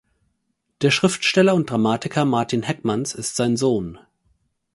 Der 0.81 0.89
Schriftsteller 0.89 1.53
und 1.53 1.69
Dramatiker 1.69 2.25
Martin 2.25 2.63
Heckmanns 2.63 3.13
ist 3.13 3.35
sein 3.35 3.55
Sohn. 3.55 3.99